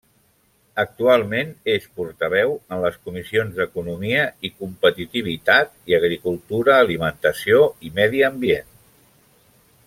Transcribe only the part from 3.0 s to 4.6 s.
comissions d'Economia i